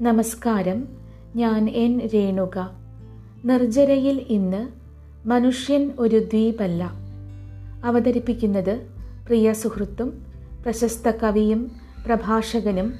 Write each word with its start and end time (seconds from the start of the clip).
നമസ്കാരം. 0.00 0.88
ഞാൻ 1.36 1.70
എൻ 1.70 2.10
രേണുക. 2.14 2.70
നിർജരയിൽ 3.44 4.26
ഇന്ന് 4.28 4.68
മനുഷ്യൻ 5.28 5.90
ഒരു 5.98 6.18
ദ്വീപല്ല. 6.18 6.90
അവതരിപ്പിക്കുന്നത് 7.84 8.86
പ്രിയ 9.26 9.52
സുഹൃത്തും 9.52 10.26
പ്രശസ്ത 10.64 11.08
കവിയും 11.08 11.70
പ്രഭാഷകനും 12.06 12.94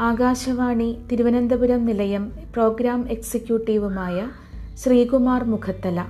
ആകാശവാണി 0.00 0.98
തിരുവനന്തപുരം 1.12 1.86
നിലയം 1.86 2.32
പ്രോഗ്രാം 2.52 3.10
എക്സിക്യൂട്ടീവുമായ 3.10 4.28
ശ്രീകുമാർ 4.74 5.44
മുഖത്തല. 5.44 6.06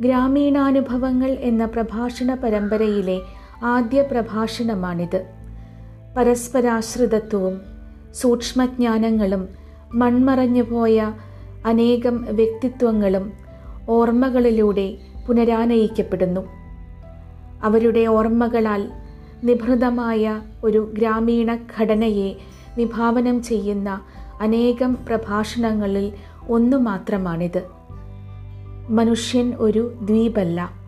ഗ്രാമീണാനുഭവങ്ങൾ 0.00 1.30
എന്ന 1.30 1.64
പ്രഭാഷണ 1.64 2.34
പരമ്പരയിലെ 2.34 3.20
ആദ്യ 3.64 4.02
പ്രഭാഷണമാണിത്. 4.02 5.26
പരസ്പരാശ്രിതത്വവും 6.16 7.75
സൂക്ഷ്മജ്ഞാനങ്ങളും 8.20 9.48
മൺമറഞ്ഞുപോയ 9.94 11.12
അനേകം 11.66 12.26
വ്യക്തിത്വങ്ങളും 12.30 13.32
ഓർമ്മകളിലൂടെ 13.88 14.96
പുനരാനയിക്കപ്പെടുന്നു. 15.28 16.40
അവരുടെ 17.62 18.06
ഓർമ്മകളാൽ 18.06 18.90
നിഭൃതമായ 19.44 20.42
ഒരു 20.64 20.90
ഗ്രാമീണ 20.98 21.58
ഘടനയെ 21.78 22.34
വിഭാവനം 22.76 23.42
ചെയ്യുന്ന 23.42 24.00
അനേകം 24.40 24.98
പ്രഭാഷണങ്ങളിൽ 25.08 26.12
ഒന്നു 26.48 26.76
മാത്രമാണിത്. 26.76 27.62
മനുഷ്യൻ 28.90 29.54
ഒരു 29.58 29.94
ദ്വീപല്ല. 30.02 30.85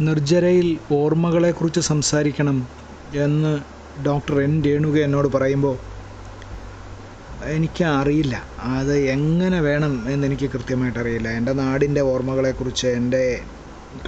നിർജരയിൽ 0.00 0.78
ഓർമ്മകളെക്കുറിച്ച് 0.92 1.80
സംസാരിക്കണം 1.80 2.68
എന്ന് 3.14 3.58
ഡോക്ടർ 4.06 4.40
എൻ 4.40 4.64
രേണുക 4.64 4.96
എന്നോട് 4.98 5.28
പറയുമ്പോൾ 5.28 5.76
എനിക്ക് 7.44 7.84
അറിയില്ല 7.84 8.44
അത് 8.58 8.94
എങ്ങനെ 8.98 9.60
വേണം 9.60 10.10
എന്നെനിക്ക് 10.10 10.46
കൃത്യമായിട്ട് 10.46 10.98
അറിയില്ല. 10.98 11.28
എന്റെ 11.28 11.52
നാടിന്റെ 11.52 12.00
ഓർമ്മകളെക്കുറിച്ച് 12.00 12.86
എന്റെ 12.86 13.42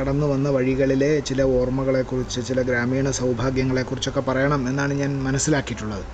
കടന്നു 0.01 0.27
വന്ന 0.27 0.49
വഴികളിലെ 0.49 1.21
ചില 1.21 1.43
ഓർമ്മകളെക്കുറിച്ച് 1.43 2.41
ചില 2.49 2.63
ഗ്രാമീണ 2.63 3.11
സൗഭാഗ്യങ്ങളെക്കുറിച്ചൊക്കെ 3.11 4.21
പറയണം 4.21 4.69
എന്നാണ് 4.69 4.95
ഞാൻ 4.95 5.23
മനസ്സിലാക്കിയിട്ടുള്ളത്. 5.23 6.05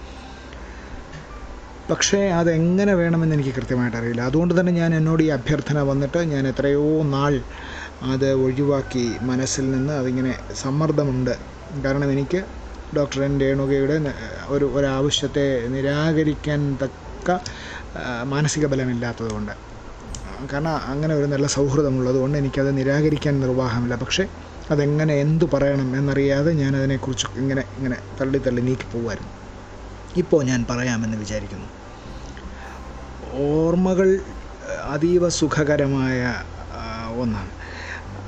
പക്ഷേ 1.91 2.21
അതെങ്ങനെ 2.29 2.95
വേണമെന്ന് 2.95 3.35
എനിക്ക് 3.35 3.51
കൃത്യമായിട്ട് 3.51 3.97
അറിയില്ല. 3.97 4.23
അതുകൊണ്ട് 4.23 4.61
തന്നെ 4.61 4.73
ഞാൻ 4.73 4.95
എന്നോട് 4.95 5.23
ഈ 5.23 5.29
അഭ്യർത്ഥന 5.29 5.83
വന്നിട്ട് 5.83 6.19
ഞാൻ 6.19 6.49
എത്രയോ 6.49 7.03
നാൾ 7.03 7.41
അത് 8.13 8.33
ഒഴിവാക്കി 8.45 9.17
മനസ്സിൽ 9.21 9.71
നിന്ന് 9.71 9.93
അതിങ്ങനെ 9.93 10.33
സമ്മർദ്ദമുണ്ട്. 10.63 11.35
കാരണം 11.85 12.13
എനിക്ക് 12.13 12.41
ഡോക്ടർ 12.97 13.21
എൻ 13.25 13.41
രേണുകയുടെ 13.41 13.97
ഒരു 14.47 14.67
ഒരാവശ്യത്തെ 14.77 15.69
നിരാകരിക്കാൻ 15.75 16.61
തക്ക 16.83 17.31
മാനസിക 18.25 18.67
ബലമില്ലാത്തതുകൊണ്ട്. 18.67 19.55
കാരണം 20.53 20.75
അങ്ങനെ 20.93 21.15
ഒരു 21.15 21.27
നല്ല 21.27 21.47
സൗഹൃദമുള്ളത് 21.47 22.17
കൊണ്ട് 22.17 22.39
എനിക്കത് 22.39 22.79
നിരാകരിക്കാൻ 22.79 23.41
നിർവാഹമില്ല. 23.41 23.95
പക്ഷേ 23.95 24.25
അതെങ്ങനെ 24.71 25.15
എന്തു 25.15 25.45
പറയണം 25.55 25.97
എന്നറിയാതെ 25.97 26.53
ഞാൻ 26.53 26.77
അതിനെക്കുറിച്ച് 26.77 27.27
ഇങ്ങനെ 27.43 27.63
ഇങ്ങനെ 27.79 27.97
തള്ളി 28.21 28.39
തള്ളി 28.39 28.61
നീക്കി 28.61 28.87
പോകുമായിരുന്നു 28.93 29.33
ഇപ്പോൾ 30.17 30.45
ഞാൻ 30.45 30.67
പറയാമെന്ന് 30.71 31.17
വിചാരിക്കുന്നു. 31.17 31.69
ഓർമ്മകൾ 33.47 34.09
അതീവ 34.95 35.29
സുഖകരമായ 35.29 36.21
ഒന്നാണ്. 37.23 37.53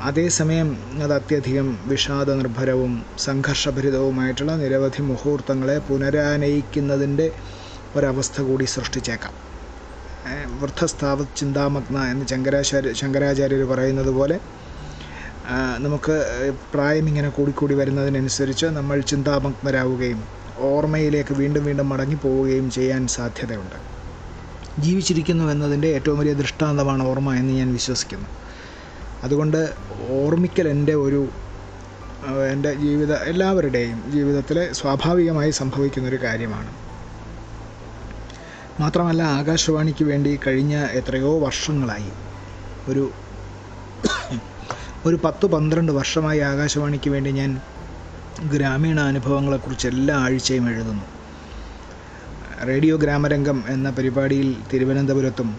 അതേസമയം 0.06 0.68
അത് 1.04 1.12
അത്യധികം 1.12 1.68
വിഷാദ 1.90 2.30
നിർഭരവും 2.40 2.92
സംഘർഷഭരിതവുമായിട്ടുള്ള 3.18 4.52
നിരവധി 4.60 5.02
മുഹൂർത്തങ്ങളെ 5.02 5.76
പുനരാനയിക്കുന്നതിന്റെ 5.88 7.26
ഒരവസ്ഥ 7.96 8.40
കൂടി 8.40 8.64
സൃഷ്ടിച്ചേക്കാം. 8.74 9.34
വൃദ്ധസ്ഥാവ 10.60 11.26
ചിന്താമഗ്ന 11.40 11.98
എന്ന് 12.12 12.24
ശങ്കരാചാര്യ 12.32 12.92
ശങ്കരാചാര്യർ 13.00 13.62
പറയുന്നത് 13.72 14.12
പോലെ 14.18 14.36
നമുക്ക് 15.84 16.14
പ്രായം 16.72 17.06
ഇങ്ങനെ 17.10 17.28
കൂടിക്കൂടി 17.36 17.74
വരുന്നതിനനുസരിച്ച് 17.74 18.66
നമ്മൾ 18.78 18.98
ചിന്താമഗ്നരാവുകയും 19.10 20.20
ഓർമ്മയിലേക്ക് 20.70 21.34
വീണ്ടും 21.40 21.64
വീണ്ടും 21.64 21.88
മടങ്ങി 21.92 22.18
പോവുകയും 22.24 22.66
ചെയ്യാൻ 22.76 23.02
സാധ്യതയുണ്ട്. 23.16 23.78
ജീവിച്ചിരിക്കുന്നു 24.78 25.44
എന്നതിന്റെ 25.52 25.88
ഏറ്റവും 25.96 26.18
വലിയ 26.22 26.34
ദൃഷ്ടാന്തമാണ് 26.42 27.02
ഓർമ്മ 27.10 27.30
എന്ന് 27.40 27.52
ഞാൻ 27.60 27.70
വിശ്വസിക്കുന്നു. 27.78 28.28
അതുകൊണ്ട് 29.24 29.60
ഓർമ്മിക്കൽ 30.10 30.68
എന്റെ 30.68 30.94
ഒരു 30.96 31.20
എന്റെ 32.52 32.74
ജീവിത 32.74 33.12
എല്ലാവരുടെയും 33.22 34.10
ജീവിതത്തിലെ 34.10 34.72
സ്വാഭാവികമായി 34.72 35.50
സംഭവിക്കുന്നൊരു 35.50 36.18
കാര്യമാണ്. 36.22 36.70
മാത്രമല്ല 38.80 39.22
ആകാശവാണിക്ക് 39.38 40.04
വേണ്ടി 40.04 40.40
കഴിഞ്ഞ 40.46 40.74
എത്രയോ 40.92 41.38
വർഷങ്ങളായി 41.38 42.10
ഒരു 42.88 43.04
ഒരു 45.04 45.16
പത്ത് 45.24 45.46
പന്ത്രണ്ട് 45.46 45.92
വർഷമായി 45.92 46.38
ആകാശവാണിക്ക് 46.42 47.10
വേണ്ടി 47.10 47.30
ഞാൻ 47.30 47.50
ഗ്രാമീണ 48.50 49.00
അനുഭവങ്ങളെക്കുറിച്ച് 49.02 49.88
എല്ലാ 49.88 50.16
ആഴ്ചയും 50.16 50.68
എഴുതുന്നു. 50.70 51.06
റേഡിയോ 52.66 52.96
ഗ്രാമരംഗം 52.96 53.64
എന്ന 53.68 53.90
പരിപാടിയിൽ 53.90 54.48
തിരുവനന്തപുരത്തും 54.72 55.50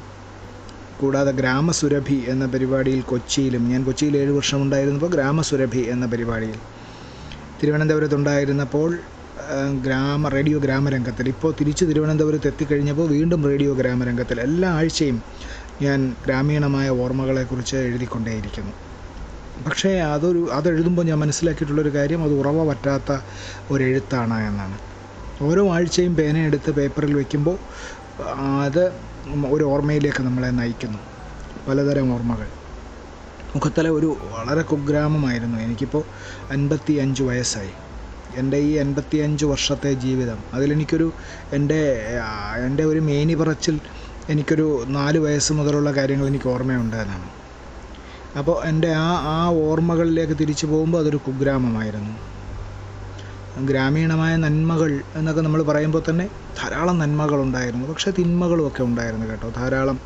കൂടാതെ 1.02 1.32
ഗ്രാമസുരഭി 1.32 2.26
എന്ന 2.28 2.46
പരിപാടിയിൽ 2.46 3.02
കൊച്ചിയിലും 3.02 3.70
ഞാൻ 3.70 3.84
കൊച്ചിയിൽ 3.84 4.18
ഏഴ് 4.18 4.32
വർഷം 4.32 4.62
ഉണ്ടായിരുന്നപ്പോൾ 4.62 5.12
ഗ്രാമസുരഭി 5.12 5.82
എന്ന 5.94 6.06
പരിപാടിയിൽ. 6.06 6.58
തിരുവനന്തപുരത്തുണ്ടായിരുന്നപ്പോൾ 7.62 8.90
ഗ്രാമ 9.86 10.28
റേഡിയോ 10.30 10.58
ഗ്രാമരംഗത്തിൽ. 10.60 11.28
ഇപ്പോൾ 11.28 11.52
തിരിച്ച് 11.60 11.86
തിരുവനന്തപുരത്ത് 11.86 12.48
എത്തിക്കഴിഞ്ഞപ്പോൾ 12.48 13.08
വീണ്ടും 13.08 13.42
റേഡിയോ 13.50 13.74
ഗ്രാമരംഗത്തിൽ. 13.74 14.42
എല്ലാ 14.42 14.70
ആഴ്ചയും 14.72 15.18
ഞാൻ 15.82 16.00
ഗ്രാമീണമായ 16.26 16.90
ഓർമ്മകളെക്കുറിച്ച് 17.04 17.78
എഴുതിക്കൊണ്ടേയിരിക്കുന്നു. 17.88 18.74
പക്ഷേ 19.68 19.92
അതൊരു 20.14 20.42
അതെഴുതുമ്പോൾ 20.52 21.06
ഞാൻ 21.06 21.20
മനസ്സിലാക്കിയിട്ടുള്ളൊരു 21.20 21.90
കാര്യം 21.96 22.24
അത് 22.24 22.34
ഉറവ 22.34 22.60
പറ്റാത്ത 22.70 23.12
ഒരു 23.72 23.84
എഴുത്താണ് 23.84 24.48
എന്നാണ്. 24.48 24.78
ഓരോ 25.42 25.64
ആഴ്ചയും 25.74 26.16
പേനയെടുത്ത് 26.16 26.72
പേപ്പറിൽ 26.72 27.14
വയ്ക്കുമ്പോൾ 27.16 27.58
അത് 28.66 28.84
ഒരു 29.52 29.63
ഓർമ്മയിലേക്ക് 29.63 30.24
നമ്മളെ 30.24 30.50
നയിക്കുന്നു. 30.50 31.00
പലതരം 31.68 32.13
ഓർമ്മകൾ. 32.13 32.47
മുഖത്തല 33.56 33.90
ഒരു 33.90 34.09
വളരെ 34.34 34.62
കുഗ്രാമമായിരുന്നു. 34.62 35.57
എനിക്കിപ്പോൾ 35.57 36.03
അൻപത്തി 36.52 36.94
അഞ്ച് 36.94 37.24
വയസ്സായി. 37.24 37.74
എന്റെ 38.35 38.57
ഈ 38.57 38.72
എൺപത്തി 38.75 39.18
അഞ്ച് 39.18 39.46
വർഷത്തെ 39.46 39.94
ജീവിതം 39.94 40.40
അതിലെനിക്കൊരു 40.53 41.07
എന്റെ 41.53 41.80
എന്റെ 42.66 42.84
ഒരു 42.84 43.00
മേനി 43.00 43.34
പറച്ചിൽ 43.34 43.75
എനിക്കൊരു 44.30 44.66
നാല് 44.88 45.19
വയസ്സ് 45.19 45.53
മുതലുള്ള 45.53 45.91
കാര്യങ്ങൾ 45.91 46.28
എനിക്ക് 46.28 46.50
ഓർമ്മയുണ്ട് 46.50 46.96
എന്നാണ്. 46.96 47.30
അപ്പോൾ 48.38 48.63
എന്റെ 48.66 48.91
ആ 49.03 49.09
ആ 49.36 49.40
ഓർമ്മകളിലേക്ക് 49.68 50.34
തിരിച്ചു 50.40 50.66
പോകുമ്പോൾ 50.66 51.00
അതൊരു 51.00 51.19
കുഗ്രാമമായിരുന്നു. 51.28 52.13
ഗ്രാമീണമായ 53.58 54.36
നന്മകൾ 54.36 55.02
എന്നൊക്കെ 55.16 55.42
നമ്മൾ 55.42 55.64
പറയുമ്പോൾ 55.64 56.04
തന്നെ 56.10 56.30
ധാരാളം 56.60 57.00
നന്മകൾ 57.00 57.42
ഉണ്ടായിരുന്നു 57.42 57.88
പക്ഷേ 57.88 58.12
തിന്മകളും 58.12 58.68
ഒക്കെ 58.68 58.84
ഉണ്ടായിരുന്നു 58.84 59.30
കേട്ടോ. 59.30 59.50
ധാരാളം 59.50 60.00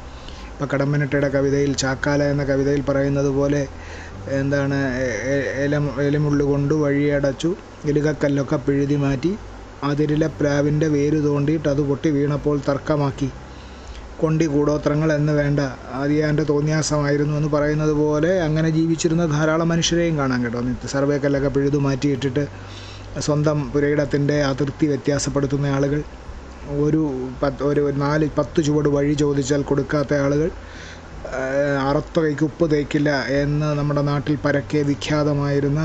ഇപ്പോൾ 0.54 0.76
കടമ്പനിട്ടയുടെ 0.76 1.30
കവിതയിൽ 1.30 1.74
ചാക്കാല 1.74 2.24
എന്ന 2.24 2.44
കവിതയിൽ 2.44 2.82
പറയുന്നത് 2.82 3.28
പോലെ 3.28 3.68
എന്താണ് 4.30 4.76
ഇല 5.66 5.76
ഇലമുള്ളു 6.02 6.46
കൊണ്ട് 6.46 6.74
വഴിയടച്ചു 6.74 7.56
ഇലുകക്കല്ലൊക്കെ 7.86 8.56
പിഴുതി 8.56 8.96
മാറ്റി 8.96 9.38
അതിരിലെ 9.84 10.28
പ്ലാവിന്റെ 10.28 10.88
വേര് 10.88 11.24
തോണ്ടിയിട്ട് 11.24 11.70
അത് 11.70 11.82
പൊട്ടി 11.82 12.10
വീണപ്പോൾ 12.10 12.62
തർക്കമാക്കി. 12.70 13.32
കൊണ്ടി 14.20 14.46
കൂടോത്രങ്ങൾ 14.46 15.14
എന്ന് 15.14 15.34
വേണ്ട 15.34 15.60
ആദിയാന്റെ 15.94 16.44
തോന്നിയാസമായിരുന്നു 16.44 17.38
എന്ന് 17.38 17.50
പറയുന്നത് 17.50 17.92
പോലെ 17.92 18.42
അങ്ങനെ 18.42 18.70
ജീവിച്ചിരുന്ന 18.70 19.26
ധാരാളം 19.26 19.70
മനുഷ്യരെയും 19.70 20.18
കാണാം 20.18 20.44
കേട്ടോ. 20.44 20.62
സർവേക്കല്ലൊക്കെ 20.88 21.48
പിഴുതു 21.48 21.78
മാറ്റിയിട്ടിട്ട് 21.78 22.48
സ്വന്തം 23.16 23.72
പുരയിടത്തിന്റെ 23.74 24.44
അതിർത്തി 24.44 24.86
വ്യത്യാസപ്പെടുത്തുന്ന 24.88 25.68
ആളുകൾ 25.68 26.00
ഒരു 26.80 27.02
പത്ത് 27.44 27.64
ഒരു 27.64 27.92
നാല് 27.98 28.30
പത്ത് 28.38 28.64
ചുവട് 28.66 28.90
വഴി 28.90 29.14
ചോദിച്ചാൽ 29.14 29.62
കൊടുക്കാത്ത 29.62 30.14
ആളുകൾ 30.16 30.50
അറുത്ത 31.88 32.20
കൈക്ക് 32.20 32.44
ഉപ്പ് 32.44 32.72
തേക്കില്ല 32.72 33.10
എന്ന് 33.42 33.78
നമ്മുടെ 33.78 34.02
നാട്ടിൽ 34.02 34.38
പരക്കെ 34.46 34.78
വിഖ്യാതമായിരുന്ന 34.82 35.82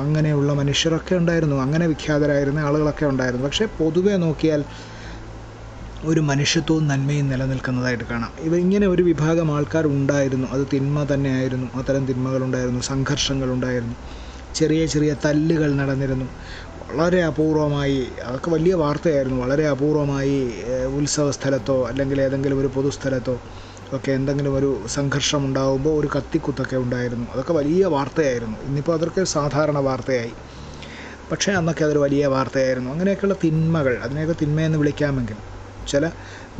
അങ്ങനെയുള്ള 0.00 0.52
മനുഷ്യരൊക്കെ 0.52 1.14
ഉണ്ടായിരുന്നു. 1.14 1.56
അങ്ങനെ 1.56 1.86
വിഖ്യാതരായിരുന്ന 1.86 2.60
ആളുകളൊക്കെ 2.60 3.06
ഉണ്ടായിരുന്നു. 3.06 3.44
പക്ഷേ 3.46 3.66
പൊതുവെ 3.78 4.16
നോക്കിയാൽ 4.16 4.62
ഒരു 6.04 6.20
മനുഷ്യത്വവും 6.20 6.86
നന്മയും 6.86 7.28
നിലനിൽക്കുന്നതായിട്ട് 7.28 8.04
കാണാം. 8.10 8.32
ഇവ 8.38 8.56
ഇങ്ങനെ 8.56 8.86
ഒരു 8.86 9.02
വിഭാഗം 9.02 9.50
ആൾക്കാർ 9.56 9.86
ഉണ്ടായിരുന്നു. 9.88 10.48
അത് 10.50 10.64
തിന്മ 10.72 11.06
തന്നെയായിരുന്നു. 11.12 11.68
അത്തരം 11.74 12.06
തിന്മകളുണ്ടായിരുന്നു. 12.06 12.80
സംഘർഷങ്ങളുണ്ടായിരുന്നു. 12.90 13.96
ചെറിയ 14.56 14.86
ചെറിയ 14.86 15.12
തല്ലുകൾ 15.24 15.70
നടന്നിരുന്നു. 15.74 16.26
വളരെ 16.90 17.20
അപൂർവമായി 17.22 17.98
അതൊക്കെ 18.24 18.50
വലിയ 18.50 18.74
വാർത്തയായിരുന്നു. 18.74 19.38
വളരെ 19.42 19.64
അപൂർവമായി 19.68 20.36
ഉത്സവ 20.98 21.30
സ്ഥലത്തോ 21.30 21.76
അല്ലെങ്കിൽ 21.88 22.20
ഏതെങ്കിലും 22.20 22.58
ഒരു 22.58 22.70
പൊതുസ്ഥലത്തോ 22.74 23.36
ഒക്കെ 23.92 24.10
എന്തെങ്കിലും 24.12 24.54
ഒരു 24.54 24.70
സംഘർഷം 24.88 25.44
ഉണ്ടാകുമ്പോൾ 25.44 26.00
ഒരു 26.00 26.08
കത്തിക്കുത്തൊക്കെ 26.16 26.76
ഉണ്ടായിരുന്നു. 26.76 27.26
അതൊക്കെ 27.32 27.52
വലിയ 27.52 27.84
വാർത്തയായിരുന്നു. 27.86 28.58
ഇന്നിപ്പോൾ 28.62 28.94
അതൊക്കെ 28.94 29.24
സാധാരണ 29.34 29.78
വാർത്തയായി. 29.80 30.34
പക്ഷേ 31.30 31.52
അന്നൊക്കെ 31.52 31.84
അതൊരു 31.84 31.98
വലിയ 31.98 32.26
വാർത്തയായിരുന്നു. 32.26 32.90
അങ്ങനെയൊക്കെയുള്ള 32.90 33.36
തിന്മകൾ 33.44 33.94
അതിനെയൊക്കെ 34.02 34.36
തിന്മയെന്ന് 34.42 34.78
വിളിക്കാമെങ്കിൽ 34.78 35.38
ചില 35.88 36.04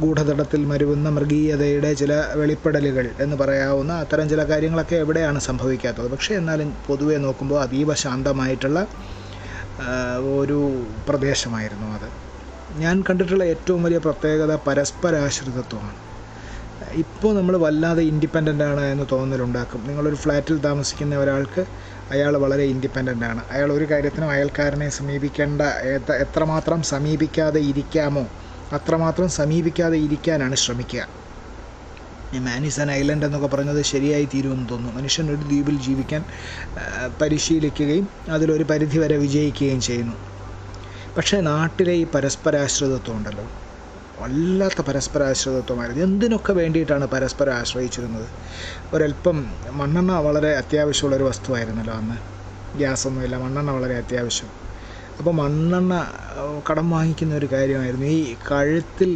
ഗൂഢതടത്തിൽ 0.00 0.64
മരുവുന്ന 0.64 1.08
മൃഗീയതയുടെ 1.08 1.90
ചില 1.94 2.12
വെളിപ്പെടലുകൾ 2.34 3.10
എന്ന് 3.20 3.36
പറയാവുന്ന 3.36 3.92
അത്തരം 3.92 4.28
ചില 4.28 4.42
കാര്യങ്ങളൊക്കെ 4.44 4.96
എവിടെയാണ് 4.96 5.40
സംഭവിക്കാത്തത്. 5.40 6.08
പക്ഷേ 6.10 6.34
എന്നാലും 6.34 6.76
പൊതുവെ 6.86 7.16
നോക്കുമ്പോൾ 7.16 7.60
അതീവ 7.62 7.94
ശാന്തമായിട്ടുള്ള 7.94 8.80
ഒരു 10.36 10.58
പ്രദേശമായിരുന്നു 11.08 11.88
അത്. 11.96 12.08
ഞാൻ 12.82 13.04
കണ്ടിട്ടുള്ള 13.08 13.44
ഏറ്റവും 13.44 13.82
വലിയ 13.82 13.98
പ്രത്യേകത 13.98 14.54
പരസ്പരാശ്രിതത്വമാണ്. 14.66 15.98
ഇപ്പോൾ 16.92 17.34
നമ്മൾ 17.36 17.56
വല്ലാതെ 17.56 18.02
ഇൻഡിപെൻഡന്റ് 18.02 18.64
ആണ് 18.64 18.80
എന്ന് 18.80 19.04
തോന്നലുണ്ടാക്കും. 19.12 19.80
നിങ്ങളൊരു 19.86 20.14
ഫ്ലാറ്റിൽ 20.14 20.56
താമസിക്കുന്ന 20.58 21.16
ഒരാൾക്ക് 21.16 21.62
അയാൾ 22.10 22.36
വളരെ 22.36 22.64
ഇൻഡിപെൻഡന്റ് 22.64 23.26
ആണ്. 23.26 23.42
അയാൾ 23.50 23.72
ഒരു 23.72 23.86
കാര്യത്തിനും 23.90 24.30
അയൽക്കാരനെ 24.30 24.88
സമീപിക്കേണ്ട 24.88 25.62
എത്രമാത്രം 26.24 26.82
സമീപിക്കാതെ 26.92 27.60
ഇരിക്കാമോ? 27.60 28.24
അത്രമാത്രം 28.72 29.28
സമീപിക്കാതെ 29.28 29.96
ഇരിക്കാനാണ് 29.96 30.54
ശ്രമിക്കുക. 30.56 31.08
ഈ 32.34 32.38
മാനിസ് 32.38 32.80
ആൻ 32.80 32.90
ഐലൻഡ് 32.90 33.26
എന്നൊക്കെ 33.26 33.48
പറഞ്ഞത് 33.48 33.82
ശരിയായി 33.82 34.28
തീരുമെന്ന് 34.34 34.68
തോന്നുന്നു. 34.68 35.00
മനുഷ്യൻ 35.00 35.26
ഒരു 35.28 35.36
ദ്വീപിൽ 35.36 35.78
ജീവിക്കാൻ 35.78 36.24
പരിശീലിക്കുകയും 37.22 38.08
അതിലൊരു 38.28 38.64
പരിധി 38.64 38.98
വരെ 38.98 39.16
വിജയിക്കുകയും 39.16 39.80
ചെയ്യുന്നു. 39.80 40.16
പക്ഷേ 41.16 41.40
നാട്ടിലെ 41.40 41.92
ഈ 41.92 42.04
പരസ്പരാശ്രിതത്വം 42.04 43.16
ഉണ്ടല്ലോ 43.16 43.46
വല്ലാത്ത 44.20 44.80
പരസ്പരാശ്രിതത്വമായിരുന്നു. 44.80 46.02
എന്തിനൊക്കെ 46.04 46.52
വേണ്ടിയിട്ടാണ് 46.52 47.06
പരസ്പരം 47.06 47.54
ആശ്രയിച്ചിരുന്നത്? 47.54 48.28
ഒരല്പം 48.94 49.46
മണ്ണെണ്ണ 49.72 50.12
വളരെ 50.12 50.56
അത്യാവശ്യമുള്ളൊരു 50.56 51.24
വസ്തുവായിരുന്നല്ലോ 51.24 51.94
അന്ന്. 51.94 52.16
ഗ്യാസൊന്നുമില്ല 52.78 53.36
മണ്ണെണ്ണ 53.36 53.70
വളരെ 53.70 53.96
അത്യാവശ്യം. 53.96 54.65
അപ്പോൾ 55.18 55.34
മണ്ണെണ്ണ 55.40 55.94
കടം 56.68 56.86
വാങ്ങിക്കുന്ന 56.94 57.34
ഒരു 57.40 57.48
കാര്യമായിരുന്നു. 57.52 58.06
ഈ 58.06 58.36
കഴുത്തിൽ 58.50 59.10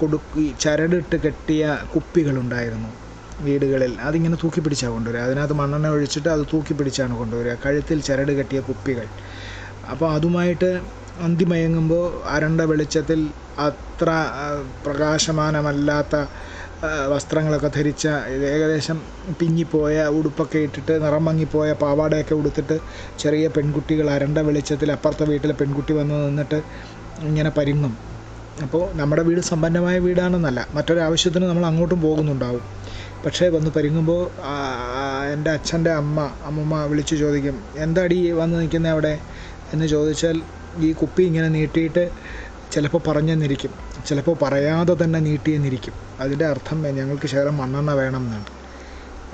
കൊടുക്കി 0.00 0.44
ചരടിട്ട് 0.64 1.16
കെട്ടിയ 1.24 1.62
കുപ്പികളുണ്ടായിരുന്നു 1.94 2.90
വീടുകളിൽ. 3.46 3.92
അതിങ്ങനെ 4.08 4.36
തൂക്കി 4.42 4.60
പിടിച്ചാണ് 4.64 4.92
കൊണ്ടുവരിക. 4.96 5.22
അതിനകത്ത് 5.28 5.56
മണ്ണെണ്ണ 5.60 5.88
ഒഴിച്ചിട്ട് 5.96 6.28
അത് 6.34 6.44
തൂക്കി 6.52 6.74
പിടിച്ചാണ് 6.78 7.14
കൊണ്ടുവരിക. 7.20 7.54
കഴുത്തിൽ 7.64 7.98
ചരട് 8.08 8.32
കെട്ടിയ 8.38 8.60
കുപ്പികൾ. 8.68 9.06
അപ്പോൾ 9.92 10.08
അതുമായിട്ട് 10.16 10.70
അന്തിമയങ്ങുമ്പോൾ 11.26 12.06
അരണ്ട 12.34 12.60
വെളിച്ചത്തിൽ 12.70 13.20
അത്ര 13.66 14.08
പ്രകാശമാനമല്ലാത്ത 14.86 16.16
വസ്ത്രങ്ങളൊക്കെ 16.84 17.68
ധരിച്ച 17.68 18.06
ഏകദേശം 18.54 19.02
പിഞ്ഞിപ്പോയ 19.40 20.06
ഉടുപ്പൊക്കെ 20.18 20.58
ഇട്ടിട്ട് 20.58 21.04
നിറം 21.04 21.24
മങ്ങിപ്പോയ 21.24 21.72
പാവാടയൊക്കെ 21.72 22.34
ഉടുത്തിട്ട് 22.34 22.76
ചെറിയ 23.18 23.48
പെൺകുട്ടികൾ 23.48 24.10
അരണ്ട 24.10 24.38
വെളിച്ചത്തിൽ 24.38 24.92
അപ്പുറത്തെ 24.92 25.24
വീട്ടിലെ 25.24 25.52
പെൺകുട്ടി 25.52 25.92
വന്ന് 25.92 26.28
നിന്നിട്ട് 26.28 26.62
ഇങ്ങനെ 27.20 27.48
പരിങ്ങും. 27.48 27.94
അപ്പോൾ 28.62 28.94
നമ്മുടെ 28.94 29.22
വീട് 29.22 29.40
സമ്പന്നമായ 29.40 29.98
വീടാണെന്നല്ല 29.98 30.68
മറ്റൊരാവശ്യത്തിന് 30.74 31.44
നമ്മൾ 31.44 31.66
അങ്ങോട്ടും 31.66 32.00
പോകുന്നുണ്ടാവും. 32.00 32.62
പക്ഷേ 33.24 33.48
വന്ന് 33.48 33.70
പരിങ്ങുമ്പോൾ 33.70 34.22
എന്റെ 35.32 35.50
അച്ഛന്റെ 35.50 35.90
അമ്മ 35.90 36.30
അമ്മമ്മ 36.44 36.84
വിളിച്ചു 36.84 37.14
ചോദിക്കും 37.14 37.62
എന്താടി 37.76 38.30
വന്ന് 38.30 38.60
നിൽക്കുന്നത് 38.60 38.92
അവിടെ? 38.92 39.18
എന്ന് 39.72 39.86
ചോദിച്ചാൽ 39.86 40.42
ഈ 40.86 40.92
കുപ്പി 40.92 41.22
ഇങ്ങനെ 41.22 41.48
നീട്ടിയിട്ട് 41.48 42.10
ചിലപ്പോൾ 42.72 42.98
പറഞ്ഞെന്നിരിക്കും. 43.08 43.85
ചിലപ്പോൾ 44.06 44.36
പറയാതെ 44.42 44.94
തന്നെ 45.02 45.18
നീട്ടിയെന്നിരിക്കും. 45.28 45.94
അതിന്റെ 46.20 46.46
അർത്ഥം 46.52 46.78
ഞങ്ങൾക്ക് 46.98 47.26
ശകലം 47.32 47.56
മണ്ണെണ്ണ 47.62 47.92
വേണം 48.02 48.22
എന്നാണ് 48.26 48.50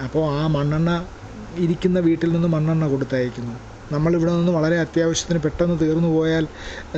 അപ്പോൾ 0.05 0.25
ആ 0.39 0.47
മണ്ണെണ്ണ 0.57 0.91
ഇരിക്കുന്ന 1.65 1.99
വീട്ടിൽ 2.09 2.31
നിന്ന് 2.33 2.49
മണ്ണെണ്ണ 2.49 2.85
കൊടുത്തയക്കുന്നു. 2.93 3.55
നമ്മളിവിടെ 3.93 4.33
നിന്ന് 4.33 4.53
വളരെ 4.53 4.77
അത്യാവശ്യത്തിന് 4.85 5.41
പെട്ടെന്ന് 5.45 5.77
തീർന്നു 5.81 6.09
പോയാൽ 6.09 6.45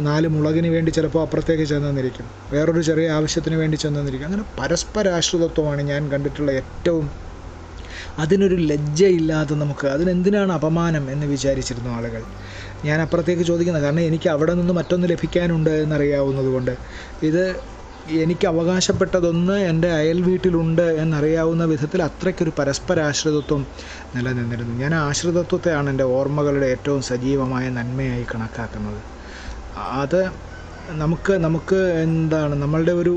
നാല് 0.08 0.26
മുളകിന് 0.34 0.68
വേണ്ടി 0.74 0.90
ചിലപ്പോൾ 0.90 1.22
അപ്പുറത്തേക്ക് 1.22 1.64
ചെന്നെന്നിരിക്കും. 1.72 2.26
വേറൊരു 2.52 2.82
ചെറിയ 2.88 3.06
ആവശ്യത്തിന് 3.10 3.56
വേണ്ടി 3.62 3.76
ചെന്നെന്നിരിക്കും. 3.76 4.26
അങ്ങനെ 4.26 4.44
പരസ്പരാശ്രിതത്വമാണ് 4.58 5.82
ഞാൻ 5.92 6.02
കണ്ടിട്ടുള്ള 6.12 6.50
ഏറ്റവും 6.60 7.06
അതിനൊരു 8.22 8.56
ലജ്ജയില്ലാതെ 8.70 9.54
നമുക്ക് 9.54 9.86
അതിനെന്തിനാണ് 9.86 10.52
അപമാനം 10.52 11.04
എന്ന് 11.12 11.26
വിചാരിച്ചിരുന്നു 11.26 11.90
ആളുകൾ? 11.96 12.22
ഞാൻ 12.84 13.00
അപ്പുറത്തേക്ക് 13.00 13.42
ചോദിക്കുന്നത് 13.42 13.82
കാരണം 13.82 14.00
എനിക്ക് 14.00 14.28
അവിടെ 14.28 14.54
നിന്ന് 14.54 14.74
മറ്റൊന്ന് 14.74 15.08
ലഭിക്കാനുണ്ട് 15.08 15.70
എന്നറിയാവുന്നത് 15.84 16.46
കൊണ്ട് 16.46 16.74
ഇത് 17.22 17.44
എനിക്ക് 18.22 18.46
അവകാശപ്പെട്ടതൊന്ന് 18.46 19.52
എന്റെ 19.68 19.90
അയൽ 19.90 20.18
വീട്ടിലുണ്ട് 20.22 20.82
എന്നറിയാവുന്ന 21.02 21.64
വിധത്തിൽ 21.64 22.02
അത്രയ്ക്കൊരു 22.02 22.52
പരസ്പരാശ്രിതത്വം 22.58 23.62
നിലനിന്നിരുന്നു. 24.16 24.74
ഞാൻ 24.78 24.94
ആശ്രിതത്വത്തെയാണ് 24.94 25.90
എന്റെ 25.90 26.04
ഓർമ്മകളുടെ 26.04 26.66
ഏറ്റവും 26.66 27.02
സജീവമായ 27.02 27.68
നന്മയായി 27.68 28.26
കണക്കാക്കുന്നത്. 28.34 29.00
അത് 30.02 30.20
നമുക്ക് 30.92 31.32
നമുക്ക് 31.32 31.78
എന്താണ് 32.02 32.54
നമ്മളുടെ 32.62 32.92
ഒരു 32.92 33.14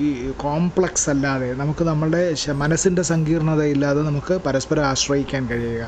ഈ 0.00 0.10
കോംപ്ലക്സ് 0.36 1.10
അല്ലാതെ 1.10 1.52
നമുക്ക് 1.52 1.84
നമ്മളുടെ 1.84 2.22
മനസ്സിന്റെ 2.52 3.02
സങ്കീർണതയില്ലാതെ 3.02 4.02
നമുക്ക് 4.02 4.34
പരസ്പരം 4.46 4.86
ആശ്രയിക്കാൻ 4.86 5.48
കഴിയുക. 5.50 5.82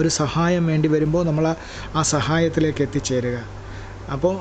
ഒരു 0.00 0.08
സഹായം 0.08 0.66
വേണ്ടി 0.66 0.88
വരുമ്പോൾ 0.88 1.26
നമ്മൾ 1.26 1.54
ആ- 1.94 2.02
സഹായത്തിലേക്ക് 2.02 2.82
എത്തിച്ചേരുക. 2.82 3.38
അപ്പോൾ 4.12 4.36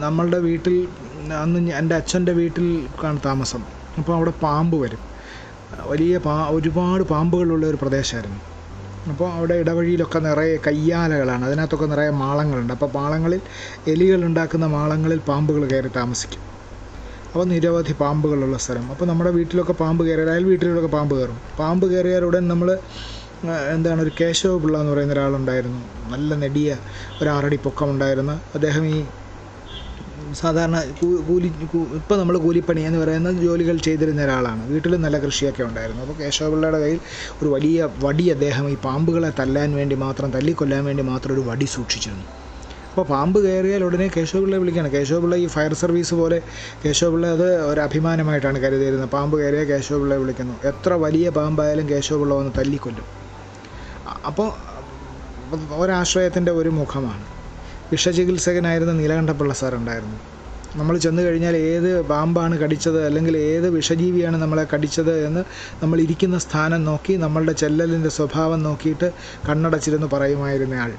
നമ്മളുടെ 0.00 0.38
വീട്ടിൽ 0.38 0.88
അന്ന് 1.32 1.70
എന്റെ 1.70 1.94
അച്ഛന്റെ 1.94 2.32
വീട്ടിൽ 2.32 2.86
കാണ 3.04 3.18
താമസം. 3.24 3.62
അപ്പോൾ 3.98 4.14
അവിടെ 4.14 4.30
പാമ്പ് 4.30 4.76
വരും. 4.76 4.98
വലിയ 5.86 6.18
പാ 6.18 6.48
ഒരുപാട് 6.50 7.02
പാമ്പുകളുള്ള 7.02 7.66
ഒരു 7.66 7.78
പ്രദേശമായിരുന്നു. 7.82 8.40
അപ്പോൾ 9.12 9.32
അവിടെ 9.32 9.54
ഇടവഴിയിലൊക്കെ 9.54 10.18
നിറയെ 10.18 10.56
കയ്യാലകളാണ്. 10.66 11.44
അതിനകത്തൊക്കെ 11.44 11.86
നിറയെ 11.86 12.10
മാളങ്ങളുണ്ട്. 12.10 12.72
അപ്പോൾ 12.72 12.90
മാളങ്ങളിൽ 12.94 13.40
എലികൾ 13.86 14.24
ഉണ്ടാക്കുന്ന 14.24 14.66
മാളങ്ങളിൽ 14.66 15.18
പാമ്പുകൾ 15.18 15.66
കയറി 15.66 15.88
താമസിക്കും. 15.88 16.40
അപ്പോൾ 17.32 17.44
നിരവധി 17.44 17.92
പാമ്പുകളുള്ള 17.92 18.58
സ്ഥലം. 18.58 18.90
അപ്പോൾ 18.90 19.04
നമ്മുടെ 19.04 19.30
വീട്ടിലൊക്കെ 19.30 19.72
പാമ്പ് 19.72 20.06
കയറിയാൽ 20.06 20.30
അയൽ 20.30 20.44
വീട്ടിലൊക്കെ 20.44 20.88
പാമ്പ് 20.88 21.16
കയറും. 21.16 21.38
പാമ്പ് 21.58 21.86
കയറിയാൽ 21.86 22.24
ഉടൻ 22.24 22.48
നമ്മൾ 22.48 22.78
എന്താണ് 23.74 24.00
ഒരു 24.02 24.10
കേശവ 24.20 24.58
പിള്ള 24.62 24.80
എന്ന് 24.80 24.92
പറയുന്ന 24.92 25.12
ഒരാളുണ്ടായിരുന്നു. 25.12 25.80
നല്ല 26.12 26.34
നെടിയ 26.34 26.76
ഒരാറടി 27.20 27.56
പൊക്കമുണ്ടായിരുന്നു. 27.56 28.40
അദ്ദേഹം 28.56 28.86
ഈ 28.86 29.04
സാധാരണ 30.40 30.76
കൂലി 31.28 31.48
ഇപ്പോൾ 31.98 32.18
നമ്മൾ 32.18 32.38
കൂലിപ്പണി 32.38 32.80
എന്ന് 32.80 32.98
പറയുന്ന 33.02 33.30
ജോലികൾ 33.44 33.76
ചെയ്തിരുന്ന 33.76 34.20
ഒരാളാണ്. 34.24 34.62
വീട്ടിൽ 34.72 34.94
നല്ല 34.96 35.18
കൃഷിയൊക്കെ 35.24 35.62
ഉണ്ടായിരുന്നു. 35.62 36.02
അപ്പോൾ 36.02 36.16
കേശവപിള്ളയുടെ 36.22 36.78
കയ്യിൽ 36.78 37.00
ഒരു 37.42 37.48
വലിയ 37.48 37.88
വടി 38.04 38.30
അദ്ദേഹം 38.30 38.70
ഈ 38.70 38.76
പാമ്പുകളെ 38.84 39.30
തല്ലാൻ 39.40 39.74
വേണ്ടി 39.74 39.94
മാത്രം 39.94 40.30
തല്ലിക്കൊല്ലാൻ 40.30 40.84
വേണ്ടി 40.84 41.02
മാത്രം 41.02 41.34
ഒരു 41.34 41.40
വടി 41.40 41.64
സൂക്ഷിച്ചിരുന്നു. 41.64 42.26
അപ്പോൾ 42.90 43.04
പാമ്പ് 43.12 43.38
കയറിയാൽ 43.44 43.84
ഉടനെ 43.84 44.06
കേശവപിള്ളയെ 44.16 44.60
വിളിക്കുകയാണ്. 44.62 44.92
കേശവപിള്ള 44.92 45.36
ഈ 45.36 45.46
ഫയർ 45.46 45.72
സർവീസ് 45.82 46.14
പോലെ 46.14 46.38
കേശവപിള്ള 46.84 47.26
അത് 47.26 47.48
ഒരു 47.70 47.80
അഭിമാനമായിട്ടാണ് 47.80 48.58
കരുതിയിരുന്നത്. 48.58 49.10
പാമ്പ് 49.10 49.38
കയറിയാൽ 49.40 49.64
കേശവപിള്ളയെ 49.64 50.18
വിളിക്കുന്നു. 50.18 50.54
എത്ര 50.70 50.92
വലിയ 51.04 51.28
പാമ്പായാലും 51.38 51.88
കേശവപിള്ള 51.90 52.34
വന്ന് 52.34 52.52
തല്ലിക്കൊല്ലും. 52.58 53.21
അപ്പോൾ 54.24 54.48
ഒരാശ്രയത്തിന്റെ 55.76 56.52
ഒരു 56.52 56.70
മുഖമാണ്. 56.78 57.24
വിഷചികിത്സകനായിരുന്ന 57.92 58.92
നീലകണ്ഠപിള്ള 58.92 59.52
സാർ 59.52 59.72
ഉണ്ടായിരുന്നു 59.74 60.18
നമ്മൾ 60.78 60.94
ചെന്ന് 60.98 61.22
കഴിഞ്ഞാൽ 61.22 61.56
ഏത് 61.70 61.88
പാമ്പാണ് 62.10 62.54
കടിച്ചത് 62.60 62.98
അല്ലെങ്കിൽ 63.08 63.34
ഏത് 63.48 63.66
വിഷജീവിയാണ് 63.74 64.36
നമ്മളെ 64.42 64.64
കടിച്ചത് 64.72 65.14
എന്ന് 65.26 65.42
നമ്മൾ 65.82 65.98
ഇരിക്കുന്ന 66.00 66.36
സ്ഥാനം 66.38 66.80
നോക്കി 66.84 67.14
നമ്മളുടെ 67.16 67.54
ചെല്ലലിന്റെ 67.62 68.10
സ്വഭാവം 68.18 68.62
നോക്കിയിട്ട് 68.62 69.08
കണ്ണടച്ചിരുന്ന് 69.48 70.08
പറയുമായിരുന്ന 70.14 70.76
ആൾ 70.84 70.92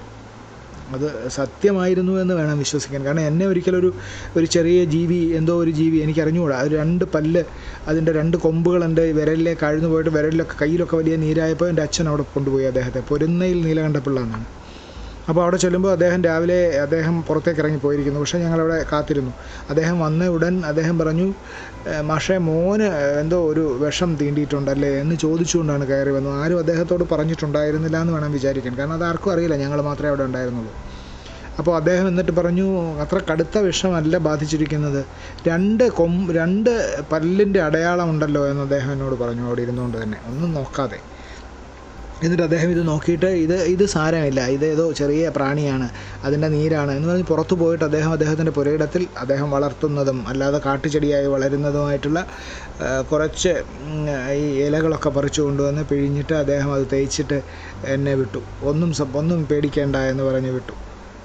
അത് 0.96 1.06
സത്യമായിരുന്നു 1.36 2.14
എന്ന് 2.22 2.34
വേണം 2.40 2.58
വിശ്വസിക്കാൻ. 2.64 3.02
കാരണം 3.06 3.26
എന്നെ 3.30 3.46
ഒരിക്കലൊരു 3.48 3.90
ഒരു 4.36 4.48
ചെറിയ 4.56 4.80
ജീവി 4.94 5.20
എന്തോ 5.40 5.56
ഒരു 5.64 5.72
ജീവി 5.72 5.98
എനിക്ക് 6.06 6.22
അറിഞ്ഞുകൂടാ 6.26 6.58
അത് 6.64 6.72
രണ്ട് 6.78 7.06
പല്ല് 7.16 7.44
അതിന്റെ 7.88 8.14
രണ്ട് 8.14 8.38
കൊമ്പുകൾ 8.46 8.84
എന്റെ 8.84 9.06
വിരലിലേക്ക് 9.20 9.66
അഴിഞ്ഞു 9.70 9.92
പോയിട്ട് 9.94 10.14
വിരലിലൊക്കെ 10.18 10.58
കയ്യിലൊക്കെ 10.62 10.98
വലിയ 10.98 11.16
നീരായപ്പോൾ 11.24 11.70
എന്റെ 11.70 11.86
അച്ഛൻ 11.88 12.08
അവിടെ 12.10 12.26
കൊണ്ടുപോയി 12.36 12.68
അദ്ദേഹത്തെ. 12.72 13.02
പൊരുന്നയിൽ 13.12 13.60
നീലകണ്ഠപിള്ള 13.68 14.20
എന്നാണ് 14.28 14.50
അപ്പോൾ 15.28 15.42
അവിടെ 15.44 15.58
ചെല്ലുമ്പോൾ 15.58 15.92
അദ്ദേഹം 15.92 16.24
രാവിലെ 16.24 16.58
അദ്ദേഹം 16.78 17.24
പുറത്തേക്ക് 17.24 17.60
ഇറങ്ങി 17.60 17.78
പോയിരിക്കുന്നു. 17.78 18.20
പക്ഷേ 18.20 18.38
ഞങ്ങളവിടെ 18.38 18.86
കാത്തിരുന്നു. 18.92 19.32
അദ്ദേഹം 19.70 20.00
വന്ന 20.00 20.28
ഉടൻ 20.28 20.66
അദ്ദേഹം 20.66 21.00
പറഞ്ഞു 21.00 21.28
"ഏ, 21.88 22.02
മാഷേ 22.02 22.38
മോന് 22.40 22.88
എന്തോ 23.22 23.46
ഒരു 23.46 23.64
വിഷം 23.82 24.16
തീണ്ടിയിട്ടുണ്ടല്ലേ? 24.16 25.00
എന്ന് 25.00 25.16
ചോദിച്ചുകൊണ്ടാണ് 25.16 25.86
കയറി 25.88 26.12
വന്നത്. 26.12 26.44
ആരും 26.44 26.60
അദ്ദേഹത്തോട് 26.60 27.04
പറഞ്ഞിട്ടുണ്ടായിരുന്നില്ല 27.12 28.02
എന്ന് 28.02 28.14
വേണം 28.14 28.32
വിചാരിക്കാൻ. 28.32 28.78
കാരണം 28.78 28.94
അത് 28.94 29.04
ആർക്കും 29.04 29.32
അറിയില്ല. 29.32 29.56
ഞങ്ങൾ 29.56 29.82
മാത്രമേ 29.82 30.10
അവിടെ 30.10 30.24
ഉണ്ടായിരുന്നുള്ളൂ. 30.24 30.74
അപ്പോൾ 31.60 31.76
അദ്ദേഹം 31.76 32.08
എന്നിട്ട് 32.08 32.32
പറഞ്ഞു 32.32 32.68
അത്ര 33.02 33.20
കടുത്ത 33.30 33.58
വിഷമല്ല 33.60 34.18
ബാധിച്ചിരിക്കുന്നത്. 34.20 35.02
രണ്ട് 35.48 35.84
കൊം 35.92 36.14
രണ്ട് 36.32 36.72
പല്ലിന്റെ 37.12 37.62
അടയാളം 37.62 38.10
ഉണ്ടല്ലോ 38.10 38.48
എന്ന് 38.48 38.62
അദ്ദേഹം 38.62 38.92
എന്നോട് 38.92 39.16
പറഞ്ഞു. 39.16 39.48
അവിടെ 39.48 39.62
ഇരുന്നുകൊണ്ട് 39.62 40.04
തന്നെ. 40.04 40.18
ഒന്നും 40.28 40.54
നോക്കാതെ. 40.54 41.00
എന്നിട്ട് 42.24 42.44
അദ്ദേഹം 42.44 42.70
ഇത് 42.72 42.82
നോക്കിയിട്ട് 42.88 43.30
ഇത് 43.44 43.56
ഇത് 43.74 43.84
സാരമില്ല 43.86 44.42
ഇത് 44.48 44.66
ഏതോ 44.66 44.86
ചെറിയ 44.92 45.30
പ്രാണിയാണ് 45.30 45.88
അതിന്റെ 46.24 46.48
നീരാണ് 46.48 46.92
എന്ന് 46.92 47.08
പറഞ്ഞ് 47.10 47.28
പുറത്തു 47.28 47.56
പോയിട്ട് 47.56 47.84
അദ്ദേഹം 47.84 48.12
അദ്ദേഹത്തിന്റെ 48.12 48.52
പുരയിടത്തിൽ 48.52 49.06
അദ്ദേഹം 49.18 49.50
വളർത്തുന്നതും 49.52 50.20
അല്ലാതെ 50.28 50.62
കാട്ടുചെടിയായി 50.66 51.28
വളരുന്നതുമായിട്ടുള്ള 51.28 52.22
കുറച്ച് 53.12 53.54
ഈ 54.38 54.46
ഇലകളൊക്കെ 54.66 55.10
പറിച്ചു 55.10 55.42
കൊണ്ടുവന്ന് 55.42 55.84
പിഴിഞ്ഞിട്ട് 55.84 56.34
അദ്ദേഹം 56.34 56.72
അത് 56.74 56.86
തേച്ചിട്ട് 56.94 57.40
എന്നെ 57.88 58.16
വിട്ടു. 58.16 58.42
ഒന്നും 58.64 58.92
ഒന്നും 59.16 59.42
പേടിക്കേണ്ട 59.46 59.98
എന്ന് 60.12 60.24
പറഞ്ഞ് 60.24 60.52
വിട്ടു. 60.52 60.76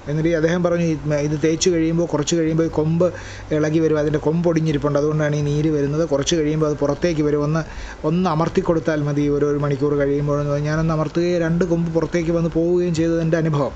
എന്നിട്ട് 0.09 0.31
അദ്ദേഹം 0.37 0.61
പറഞ്ഞു 0.65 0.87
"ഇത് 1.27 1.37
തേച്ച് 1.45 1.69
കഴിയുമ്പോൾ 1.71 2.07
കുറച്ച് 2.07 2.35
കഴിയുമ്പോൾ 2.37 2.65
ഈ 2.65 2.73
കൊമ്പ് 2.73 3.07
ഇളകി 3.53 3.79
വരും. 3.79 3.99
അതിന്റെ 3.99 4.19
കൊമ്പ് 4.19 4.47
ഒടിഞ്ഞിരിപ്പുണ്ട്. 4.51 4.99
അതുകൊണ്ടാണ് 4.99 5.37
ഈ 5.37 5.43
നീര് 5.43 5.71
വരുന്നത്. 5.71 6.05
കുറച്ച് 6.09 6.35
കഴിയുമ്പോൾ 6.37 6.69
അത് 6.69 6.77
പുറത്തേക്ക് 6.77 7.23
വരും. 7.23 7.43
ഒന്ന് 7.47 7.63
ഒന്ന് 8.09 8.29
അമർത്തി 8.31 8.63
കൊടുത്താൽ 8.63 9.03
മതി 9.03 9.25
ഒരു 9.29 9.47
ഒരു 9.47 9.59
മണിക്കൂർ 9.59 9.95
കഴിയുമ്പോഴെന്ന് 9.97 10.53
പറഞ്ഞാൽ 10.53 10.71
ഞാനൊന്ന് 10.71 10.95
അമർത്തുകയും 10.95 11.41
രണ്ട് 11.47 11.65
കൊമ്പ് 11.65 11.91
പുറത്തേക്ക് 11.93 12.33
വന്ന് 12.33 12.51
പോവുകയും 12.51 12.95
ചെയ്തത് 12.95 13.21
എന്റെ 13.21 13.39
അനുഭവം. 13.39 13.75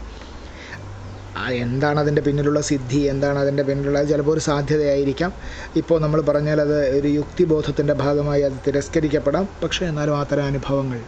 എന്താണ് 1.63 1.99
അതിന്റെ 2.01 2.23
പിന്നിലുള്ള 2.23 2.61
സിദ്ധി? 2.69 3.01
എന്താണ് 3.13 3.39
അതിന്റെ 3.39 3.63
പിന്നിലുള്ള? 3.63 4.01
ചിലപ്പോൾ 4.05 4.33
ഒരു 4.33 4.43
സാധ്യതയായിരിക്കാം. 4.47 5.31
ഇപ്പോൾ 5.77 5.99
നമ്മൾ 6.01 6.21
പറഞ്ഞാൽ 6.23 6.59
അത് 6.61 6.77
ഒരു 6.99 7.09
യുക്തിബോധത്തിന്റെ 7.17 7.95
ഭാഗമായി 8.03 8.43
അത് 8.43 8.59
തിരസ്കരിക്കപ്പെടാം. 8.67 9.47
പക്ഷേ 9.63 9.83
എന്നാലും 9.87 10.17
അത്തരം 10.19 10.45
അനുഭവങ്ങൾ 10.45 11.01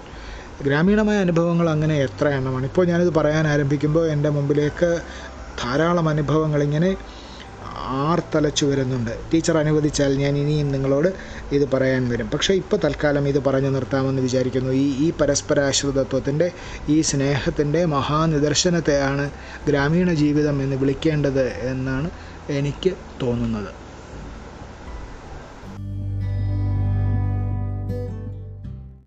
ഗ്രാമീണമായ 0.63 1.19
അനുഭവങ്ങൾ 1.19 1.71
അങ്ങനെ 1.71 1.99
എത്ര 1.99 2.29
എണ്ണമാണ്? 2.29 2.67
ഇപ്പോൾ 2.67 2.87
ഞാനിത് 2.87 3.15
പറയാൻ 3.15 3.49
ആരംഭിക്കുമ്പോൾ 3.49 4.09
എന്റെ 4.11 4.31
മുമ്പിലേക്ക് 4.31 5.01
ധാരാളം 5.63 6.09
അനുഭവങ്ങൾ 6.09 6.63
ഇങ്ങനെ 6.63 6.97
ആർത്തലച്ചു 7.87 8.67
വരുന്നുണ്ട് 8.67 9.19
ടീച്ചർ 9.35 9.59
അനുവദിച്ചാൽ 9.59 10.17
ഞാൻ 10.17 10.39
ഇനിയും 10.39 10.73
നിങ്ങളോട് 10.73 11.15
ഇത് 11.53 11.69
പറയാൻ 11.73 12.09
വരും. 12.09 12.29
പക്ഷേ 12.29 12.55
ഇപ്പോൾ 12.55 12.77
തൽക്കാലം 12.85 13.29
ഇത് 13.29 13.39
പറഞ്ഞു 13.45 13.69
നിർത്താമെന്ന് 13.69 14.23
വിചാരിക്കുന്നു. 14.23 14.71
ഈ 14.71 15.07
ഈ 15.07 15.13
പരസ്പരാശ്രിതത്വത്തിന്റെ 15.21 16.51
ഈ 16.89 17.01
സ്നേഹത്തിന്റെ 17.01 17.85
മഹാനിദർശനത്തെയാണ് 17.85 19.31
ഗ്രാമീണ 19.69 20.13
ജീവിതം 20.13 20.63
എന്ന് 20.63 20.77
വിളിക്കേണ്ടത് 20.77 21.49
എന്നാണ് 21.49 22.11
എനിക്ക് 22.51 22.93
തോന്നുന്നത്. 23.23 23.84